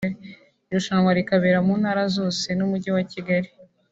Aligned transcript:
irushanwa 0.69 1.11
rikabera 1.17 1.59
mu 1.67 1.73
ntara 1.81 2.03
zose 2.15 2.47
n'umujyi 2.57 2.89
wa 2.95 3.03
Kigali 3.11 3.49